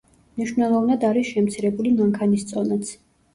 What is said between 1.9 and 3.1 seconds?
მანქანის წონაც.